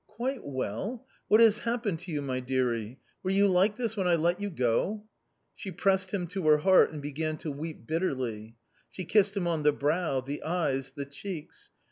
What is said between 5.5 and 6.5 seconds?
She pressed him to